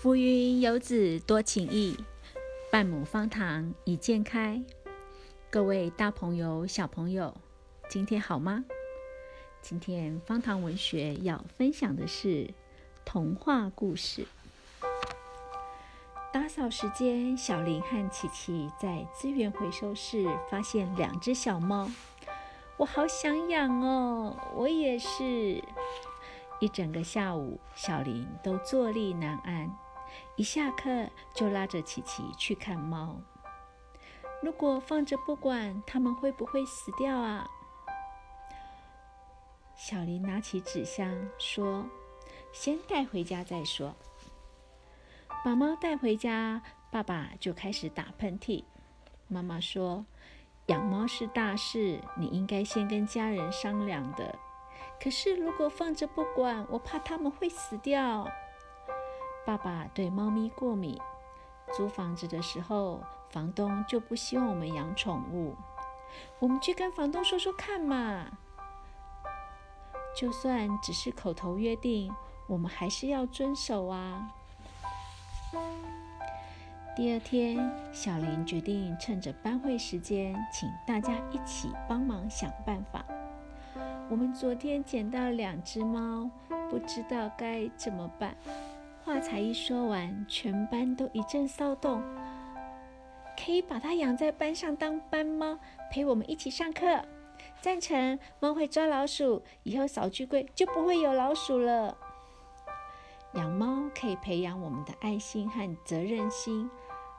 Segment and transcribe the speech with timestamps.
[0.00, 1.96] 浮云游子多情意，
[2.70, 4.62] 半亩方塘一鉴开。
[5.50, 7.34] 各位大朋友、小朋友，
[7.90, 8.64] 今天好吗？
[9.60, 12.48] 今天方塘文学要分享的是
[13.04, 14.24] 童话故事。
[16.32, 21.90] 打扫时间，小林和琪琪在资源回收室发现两只小猫，
[22.76, 24.36] 我好想养哦！
[24.54, 25.60] 我也是。
[26.60, 29.76] 一整个下午，小林都坐立难安。
[30.36, 33.16] 一下课就拉着琪琪去看猫。
[34.40, 37.48] 如果放着不管，它们会不会死掉啊？
[39.74, 41.86] 小林拿起纸箱说
[42.52, 43.94] ：“先带回家再说。”
[45.44, 48.64] 把猫带回家，爸爸就开始打喷嚏。
[49.28, 50.04] 妈妈说
[50.66, 54.36] ：“养猫是大事，你应该先跟家人商量的。
[55.00, 58.28] 可是如果放着不管，我怕它们会死掉。”
[59.48, 61.00] 爸爸对猫咪过敏，
[61.72, 63.00] 租房子的时候，
[63.30, 65.56] 房东就不希望我们养宠物。
[66.38, 68.26] 我们去跟房东说说看嘛。
[70.14, 72.12] 就算只是口头约定，
[72.46, 74.30] 我们还是要遵守啊。
[76.94, 83.02] 第二天，小林决定趁着班会时间，请大家一起帮忙想办法。
[84.10, 86.28] 我们昨天捡到两只猫，
[86.68, 88.36] 不知道该怎么办。
[89.08, 92.02] 话才一说完，全班都一阵骚动。
[93.42, 95.58] 可以把它养在班上当班猫，
[95.90, 96.84] 陪我们一起上课。
[97.62, 98.18] 赞成。
[98.38, 101.96] 猫会抓老鼠，以后扫具柜就不会有老鼠了。
[103.32, 106.70] 养猫可以培养我们的爱心和责任心，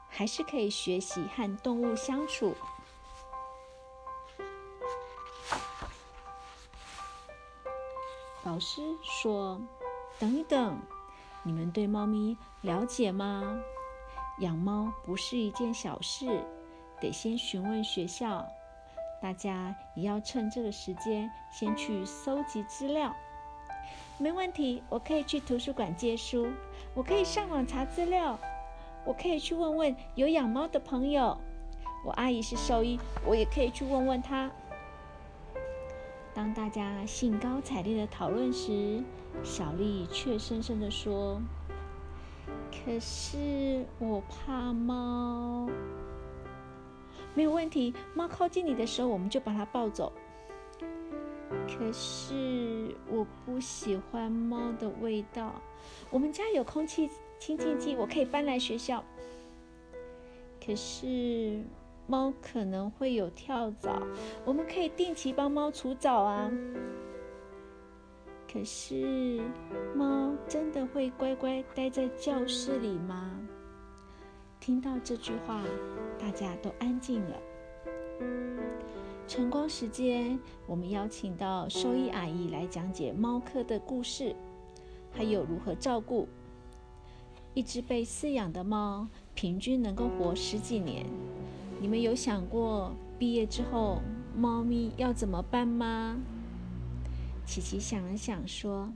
[0.08, 2.54] 还是可以学习和动物相处。
[8.44, 9.60] 老师说
[10.20, 10.80] ：“等一等。”
[11.42, 13.58] 你们对猫咪了解吗？
[14.40, 16.42] 养猫不是一件小事，
[17.00, 18.46] 得先询问学校。
[19.22, 23.14] 大家也要趁这个时间先去搜集资料。
[24.18, 26.48] 没问题，我可以去图书馆借书，
[26.94, 28.38] 我可以上网查资料，
[29.04, 31.38] 我可以去问问有养猫的朋友。
[32.04, 34.50] 我阿姨是兽医，我也可以去问问她。
[36.32, 39.02] 当大家兴高采烈的讨论时，
[39.42, 41.40] 小丽却深深的说
[42.70, 45.68] ：“可是我怕猫。”
[47.34, 50.12] 没有问题，猫靠近你的时候，我们就把它抱走。
[51.66, 55.54] 可是我不喜欢猫的味道。
[56.10, 57.08] 我们家有空气
[57.38, 59.04] 清净剂，我可以搬来学校。
[60.64, 61.62] 可是。
[62.06, 64.02] 猫可能会有跳蚤，
[64.44, 66.50] 我们可以定期帮猫除蚤啊。
[68.52, 69.40] 可是，
[69.94, 73.30] 猫真的会乖乖待在教室里吗？
[74.58, 75.62] 听到这句话，
[76.18, 77.36] 大家都安静了。
[79.28, 84.34] 晨光时间，我们邀请到兽医阿姨来讲解猫科的故事，
[85.12, 86.26] 还有如何照顾
[87.54, 91.06] 一只被饲养的猫，平均能够活十几年。
[91.80, 94.02] 你们有想过毕业之后
[94.36, 96.20] 猫咪要怎么办吗？
[97.50, 98.92] 琪琪想了想说：“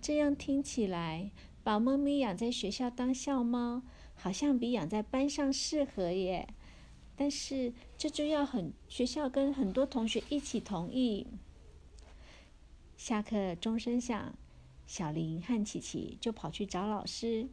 [0.00, 1.32] 这样听起来，
[1.64, 3.82] 把猫咪养在学校当校猫，
[4.14, 6.46] 好像比养在班上适合耶。
[7.16, 11.26] 但是这就要很学校跟很多同学一起同意。”
[12.96, 14.32] 下课钟声响，
[14.86, 17.48] 小林和琪琪就跑去找老师。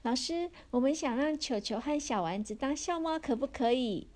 [0.00, 4.08] 老师，我们想让球球和小丸子当校猫，可不可以？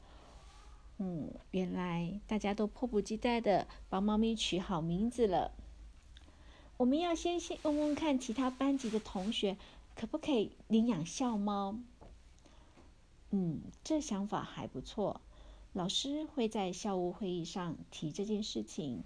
[0.99, 5.53] 嗯，原来大家都迫不及待的帮猫咪取好名字了。
[6.79, 9.57] 我们要先先问问看其他班级的同学，
[9.95, 11.79] 可不可以领养校猫？
[13.31, 15.21] 嗯，这想法还不错。
[15.73, 19.05] 老师会在校务会议上提这件事情，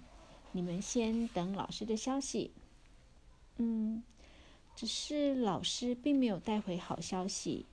[0.51, 2.51] 你们先等老师的消息。
[3.57, 4.03] 嗯。
[4.73, 7.65] 只是老师并没有带回好消息，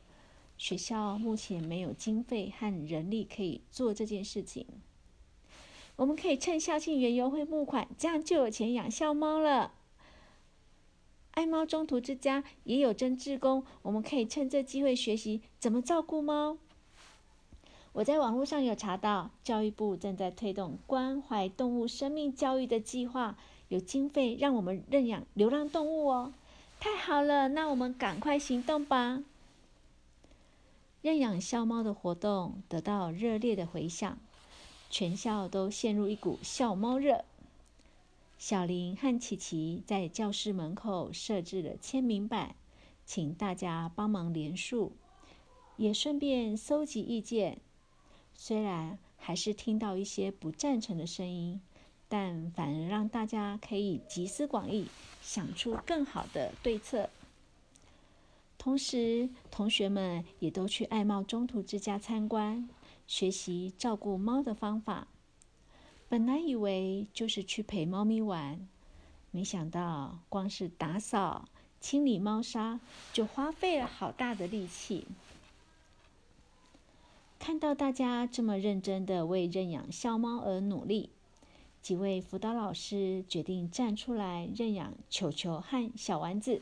[0.58, 4.66] 学校目前没有经费和人力可以做这件事情。
[5.96, 9.72] 我们可以趁校庆园游会募款，这样就有钱养校猫了。
[11.32, 16.58] 爱猫中途之家也有真志工，我们可以趁这机会学习怎么照顾猫。
[17.92, 23.36] 我在网络上有查到，教育部正在推动关怀动物生命教育的计划，
[23.68, 26.32] 有经费让我们认养流浪动物哦。
[26.80, 29.22] 太好了，那我们赶快行动吧！
[31.00, 34.18] 认养校猫的活动得到热烈的回响，
[34.90, 37.24] 全校都陷入一股校猫热。
[38.36, 42.54] 小林和琪琪在教室门口设置了签名板，
[43.04, 44.92] 请大家帮忙连数，
[45.76, 47.58] 也顺便搜集意见。
[48.34, 51.60] 虽然还是听到一些不赞成的声音，
[52.08, 54.86] 但反而让大家可以集思广益，
[55.22, 57.10] 想出更好的对策。
[58.68, 62.68] 同时，同学们也都去爱猫中途之家参观，
[63.06, 65.08] 学习照顾猫的方法。
[66.06, 68.68] 本来以为就是去陪猫咪玩，
[69.30, 71.48] 没想到光是打扫、
[71.80, 72.78] 清理猫砂
[73.14, 75.06] 就花费了好大的力气。
[77.38, 81.08] 看到大家这么认真的为认养小猫而努力，
[81.80, 86.60] 几位辅导老师决定站出来认养球球和小丸子。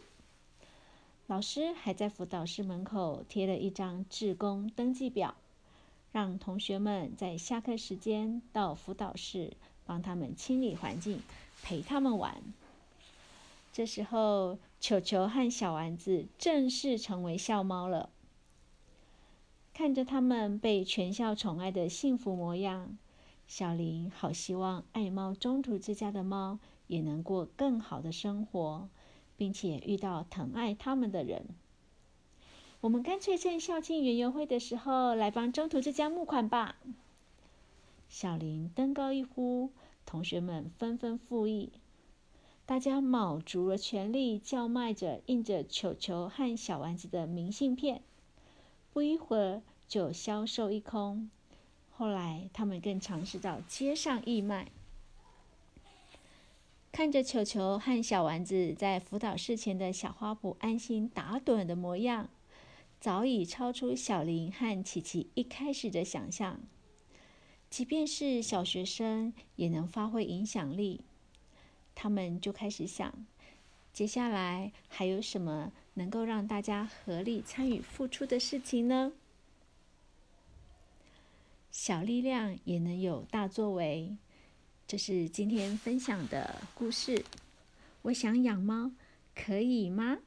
[1.29, 5.35] 老师还在辅导室门口贴了一张志工登记表，
[6.13, 11.21] 让同学们在下课时间到辅导室帮他们清理环境，
[11.65, 12.41] 陪他们玩。
[13.73, 18.11] 这时候，球球和小丸子正式成为校猫了。
[19.75, 22.97] 看着他们被全校宠爱的幸福模样，
[23.49, 28.89] 小林好希望爱猫中途之家的猫也能过更好的生活。
[29.37, 31.47] 并且遇到疼爱他们的人，
[32.81, 36.77] 我们干脆趁校庆园游会的时候来帮中途之家募款吧。
[38.09, 39.71] 小林登高一呼，
[40.05, 41.73] 同学们纷纷附议，
[42.65, 48.03] 大家卯足了全力叫卖着印着球球和小丸子的明信片，
[48.93, 51.31] 不一会儿就销售一空。
[51.91, 54.71] 后来他们更尝试到街上义卖。
[56.97, 62.31] 看着球球和小丸子在辅导室前的小花圃安心打盹的模样，
[62.99, 66.59] 早已超出小林和琪琪一开始的想象。
[67.69, 71.03] 即便是小学生也能发挥影响力，
[71.95, 73.27] 他们就开始想，
[73.93, 79.13] 接下来还有什么能够让大家合力参与付出的事情呢？
[81.71, 84.17] 小力量也能有大作为。
[84.89, 87.25] 这是今天分享的故事。
[88.03, 88.93] 我想养猫，
[89.35, 90.19] 可以吗？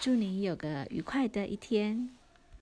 [0.00, 2.10] 祝你有个愉快的一天。